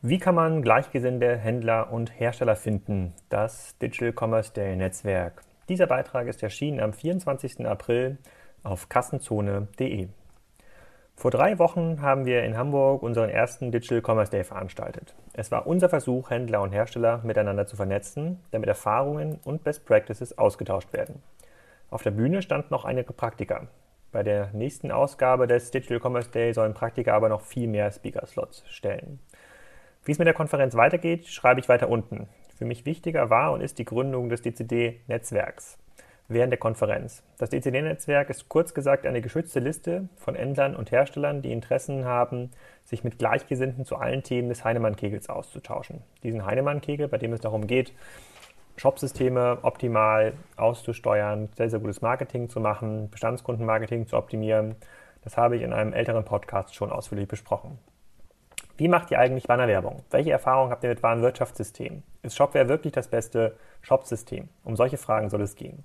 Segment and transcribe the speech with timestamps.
[0.00, 3.14] Wie kann man gleichgesinnte Händler und Hersteller finden?
[3.30, 5.42] Das Digital Commerce Day Netzwerk.
[5.68, 7.66] Dieser Beitrag ist erschienen am 24.
[7.66, 8.16] April
[8.62, 10.06] auf kassenzone.de.
[11.16, 15.16] Vor drei Wochen haben wir in Hamburg unseren ersten Digital Commerce Day veranstaltet.
[15.32, 20.38] Es war unser Versuch, Händler und Hersteller miteinander zu vernetzen, damit Erfahrungen und Best Practices
[20.38, 21.24] ausgetauscht werden.
[21.90, 23.66] Auf der Bühne standen noch einige Praktiker.
[24.12, 28.62] Bei der nächsten Ausgabe des Digital Commerce Day sollen Praktiker aber noch viel mehr Speaker-Slots
[28.68, 29.18] stellen.
[30.08, 32.28] Wie es mit der Konferenz weitergeht, schreibe ich weiter unten.
[32.56, 35.76] Für mich wichtiger war und ist die Gründung des DCD-Netzwerks
[36.28, 37.22] während der Konferenz.
[37.36, 42.52] Das DCD-Netzwerk ist kurz gesagt eine geschützte Liste von Händlern und Herstellern, die Interessen haben,
[42.84, 46.00] sich mit Gleichgesinnten zu allen Themen des Heinemann-Kegels auszutauschen.
[46.22, 47.92] Diesen Heinemann-Kegel, bei dem es darum geht,
[48.78, 54.74] Shopsysteme optimal auszusteuern, sehr, sehr gutes Marketing zu machen, Bestandskundenmarketing zu optimieren.
[55.20, 57.78] Das habe ich in einem älteren Podcast schon ausführlich besprochen.
[58.78, 60.04] Wie macht ihr eigentlich Bannerwerbung?
[60.10, 62.04] Welche Erfahrungen habt ihr mit Warenwirtschaftssystemen?
[62.22, 64.48] Ist Shopware wirklich das beste Shopsystem?
[64.62, 65.82] Um solche Fragen soll es gehen.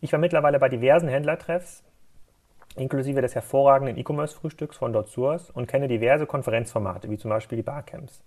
[0.00, 1.84] Ich war mittlerweile bei diversen Händlertreffs,
[2.74, 8.24] inklusive des hervorragenden E-Commerce-Frühstücks von DotSource und kenne diverse Konferenzformate, wie zum Beispiel die Barcamps.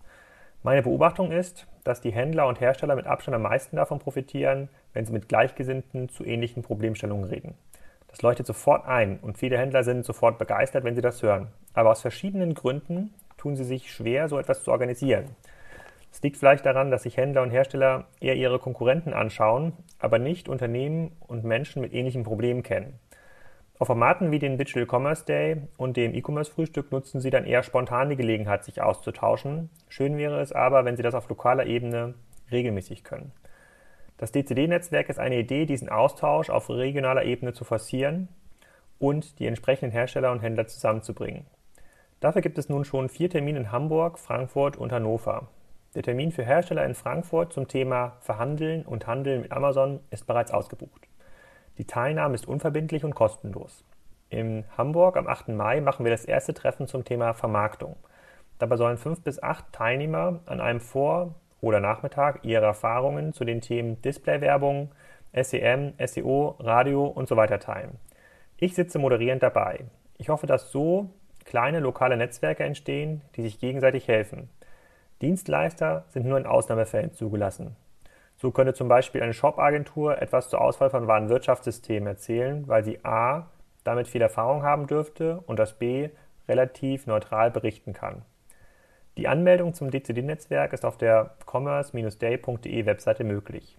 [0.62, 5.08] Meine Beobachtung ist, dass die Händler und Hersteller mit Abstand am meisten davon profitieren, wenn
[5.08, 7.56] sie mit Gleichgesinnten zu ähnlichen Problemstellungen reden.
[8.08, 11.48] Das leuchtet sofort ein und viele Händler sind sofort begeistert, wenn sie das hören.
[11.74, 15.36] Aber aus verschiedenen Gründen tun sie sich schwer, so etwas zu organisieren.
[16.12, 20.50] Es liegt vielleicht daran, dass sich Händler und Hersteller eher ihre Konkurrenten anschauen, aber nicht
[20.50, 23.00] Unternehmen und Menschen mit ähnlichen Problemen kennen.
[23.78, 27.64] Auf Formaten wie den Digital Commerce Day und dem E-Commerce Frühstück nutzen sie dann eher
[27.64, 29.70] spontan die Gelegenheit, sich auszutauschen.
[29.88, 32.16] Schön wäre es aber, wenn sie das auf lokaler Ebene
[32.52, 33.32] regelmäßig können.
[34.18, 38.28] Das DCD-Netzwerk ist eine Idee, diesen Austausch auf regionaler Ebene zu forcieren
[38.98, 41.46] und die entsprechenden Hersteller und Händler zusammenzubringen.
[42.20, 45.48] Dafür gibt es nun schon vier Termine in Hamburg, Frankfurt und Hannover.
[45.96, 50.52] Der Termin für Hersteller in Frankfurt zum Thema Verhandeln und Handeln mit Amazon ist bereits
[50.52, 51.08] ausgebucht.
[51.78, 53.86] Die Teilnahme ist unverbindlich und kostenlos.
[54.30, 55.48] In Hamburg am 8.
[55.50, 57.96] Mai machen wir das erste Treffen zum Thema Vermarktung.
[58.58, 63.62] Dabei sollen fünf bis acht Teilnehmer an einem Vor- oder Nachmittag ihre Erfahrungen zu den
[63.62, 64.92] Themen Displaywerbung,
[65.34, 67.98] SEM, SEO, Radio und so weiter teilen.
[68.58, 69.86] Ich sitze moderierend dabei.
[70.18, 71.10] Ich hoffe, dass so
[71.50, 74.50] kleine lokale Netzwerke entstehen, die sich gegenseitig helfen.
[75.22, 77.76] Dienstleister sind nur in Ausnahmefällen zugelassen.
[78.38, 83.48] So könnte zum Beispiel eine Shop-Agentur etwas zur Auswahl von Warenwirtschaftssystemen erzählen, weil sie a.
[83.84, 86.12] damit viel Erfahrung haben dürfte und das b.
[86.48, 88.22] relativ neutral berichten kann.
[89.18, 93.78] Die Anmeldung zum DCD-Netzwerk ist auf der commerce-day.de Webseite möglich.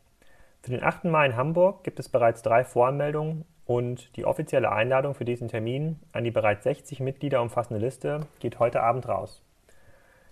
[0.60, 1.04] Für den 8.
[1.04, 6.00] Mai in Hamburg gibt es bereits drei Voranmeldungen und die offizielle Einladung für diesen Termin
[6.10, 9.44] an die bereits 60 Mitglieder umfassende Liste geht heute Abend raus.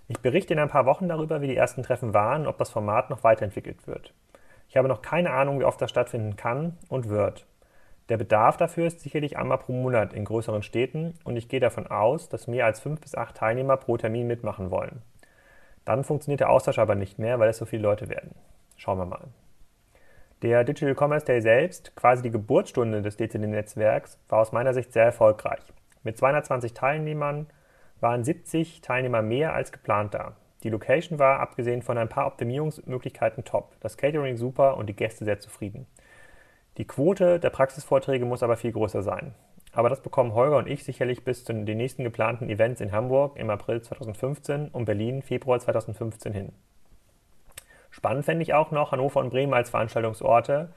[0.08, 2.70] Ich berichte in ein paar Wochen darüber, wie die ersten Treffen waren und ob das
[2.70, 4.12] Format noch weiterentwickelt wird.
[4.68, 7.46] Ich habe noch keine Ahnung, wie oft das stattfinden kann und wird.
[8.08, 11.86] Der Bedarf dafür ist sicherlich einmal pro Monat in größeren Städten und ich gehe davon
[11.86, 15.02] aus, dass mehr als fünf bis acht Teilnehmer pro Termin mitmachen wollen.
[15.84, 18.34] Dann funktioniert der Austausch aber nicht mehr, weil es so viele Leute werden.
[18.74, 19.28] Schauen wir mal.
[20.42, 25.02] Der Digital Commerce Day selbst, quasi die Geburtsstunde des DCD-Netzwerks, war aus meiner Sicht sehr
[25.02, 25.62] erfolgreich.
[26.04, 27.48] Mit 220 Teilnehmern
[28.00, 30.36] waren 70 Teilnehmer mehr als geplant da.
[30.62, 33.72] Die Location war, abgesehen von ein paar Optimierungsmöglichkeiten, top.
[33.80, 35.86] Das Catering super und die Gäste sehr zufrieden.
[36.76, 39.34] Die Quote der Praxisvorträge muss aber viel größer sein.
[39.72, 43.36] Aber das bekommen Holger und ich sicherlich bis zu den nächsten geplanten Events in Hamburg
[43.36, 46.52] im April 2015 und Berlin Februar 2015 hin.
[47.98, 50.68] Spannend fände ich auch noch Hannover und Bremen als Veranstaltungsorte.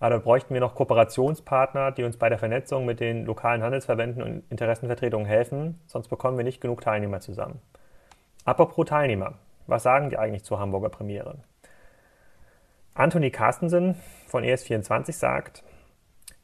[0.00, 4.24] Aber da bräuchten wir noch Kooperationspartner, die uns bei der Vernetzung mit den lokalen Handelsverbänden
[4.24, 7.60] und Interessenvertretungen helfen, sonst bekommen wir nicht genug Teilnehmer zusammen.
[8.44, 9.34] Apropos Teilnehmer,
[9.68, 11.36] was sagen die eigentlich zur Hamburger Premiere?
[12.94, 13.94] Anthony Carstensen
[14.26, 15.62] von ES24 sagt,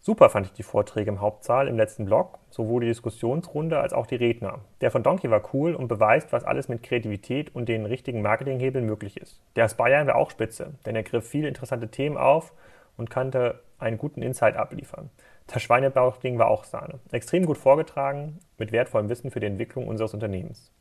[0.02, 4.06] Super fand ich die Vorträge im Hauptsaal im letzten Blog, sowohl die Diskussionsrunde als auch
[4.06, 4.60] die Redner.
[4.80, 8.86] Der von Donkey war cool und beweist, was alles mit Kreativität und den richtigen Marketinghebeln
[8.86, 9.42] möglich ist.
[9.56, 12.54] Der aus Bayern war auch spitze, denn er griff viele interessante Themen auf
[12.96, 15.10] und kannte einen guten Insight abliefern.
[15.48, 17.00] Das Schweinebauchding war auch Sahne.
[17.12, 20.72] Extrem gut vorgetragen, mit wertvollem Wissen für die Entwicklung unseres Unternehmens.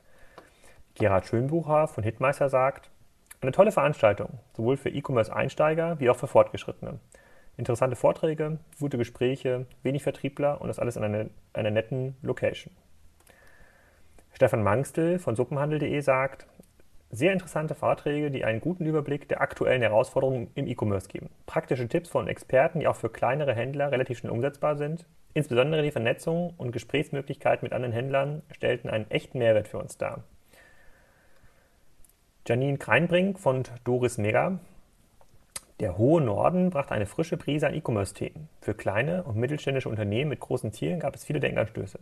[0.95, 2.89] Gerhard Schönbucher von Hitmeister sagt,
[3.41, 6.99] eine tolle Veranstaltung, sowohl für E-Commerce-Einsteiger wie auch für Fortgeschrittene.
[7.59, 12.73] Interessante Vorträge, gute Gespräche, wenig Vertriebler und das alles in einer, einer netten Location.
[14.31, 16.47] Stefan Mangstel von suppenhandel.de sagt,
[17.11, 21.29] sehr interessante Vorträge, die einen guten Überblick der aktuellen Herausforderungen im E-Commerce geben.
[21.47, 25.05] Praktische Tipps von Experten, die auch für kleinere Händler relativ schnell umsetzbar sind.
[25.33, 30.23] Insbesondere die Vernetzung und Gesprächsmöglichkeiten mit anderen Händlern stellten einen echten Mehrwert für uns dar.
[32.47, 34.59] Janine Kreinbrink von Doris Mega.
[35.79, 38.49] Der hohe Norden brachte eine frische Prise an E-Commerce-Themen.
[38.61, 41.99] Für kleine und mittelständische Unternehmen mit großen Zielen gab es viele Denkanstöße.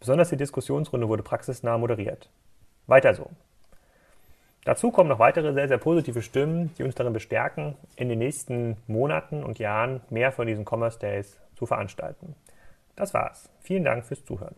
[0.00, 2.30] Besonders die Diskussionsrunde wurde praxisnah moderiert.
[2.86, 3.28] Weiter so.
[4.64, 8.78] Dazu kommen noch weitere sehr, sehr positive Stimmen, die uns darin bestärken, in den nächsten
[8.86, 12.34] Monaten und Jahren mehr von diesen Commerce Days zu veranstalten.
[12.96, 13.50] Das war's.
[13.60, 14.54] Vielen Dank fürs Zuhören.